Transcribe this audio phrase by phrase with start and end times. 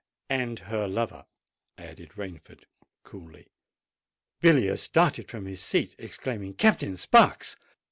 [0.31, 1.25] "And her lover,"
[1.77, 2.63] added Rainford
[3.03, 3.49] coolly.
[4.41, 7.55] Villiers started from his seat, exclaiming, "Captain Sparks!